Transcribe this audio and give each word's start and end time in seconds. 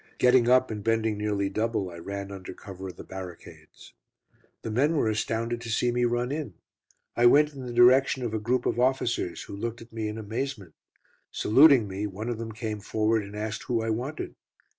Getting 0.17 0.49
up, 0.49 0.71
and 0.71 0.83
bending 0.83 1.15
nearly 1.15 1.47
double, 1.47 1.91
I 1.91 1.97
ran 1.97 2.31
under 2.31 2.55
cover 2.55 2.87
of 2.87 2.95
the 2.95 3.03
barricades. 3.03 3.93
The 4.63 4.71
men 4.71 4.95
were 4.95 5.07
astounded 5.07 5.61
to 5.61 5.69
see 5.69 5.91
me 5.91 6.05
run 6.05 6.31
in. 6.31 6.55
I 7.15 7.27
went 7.27 7.53
in 7.53 7.67
the 7.67 7.71
direction 7.71 8.23
of 8.23 8.33
a 8.33 8.39
group 8.39 8.65
of 8.65 8.79
officers, 8.79 9.43
who 9.43 9.55
looked 9.55 9.79
at 9.79 9.93
me 9.93 10.07
in 10.07 10.17
amazement. 10.17 10.73
Saluting 11.29 11.87
me, 11.87 12.07
one 12.07 12.29
of 12.29 12.39
them 12.39 12.51
came 12.51 12.79
forward 12.79 13.21
and 13.21 13.35
asked 13.35 13.65
who 13.65 13.83
I 13.83 13.91
wanted. 13.91 14.33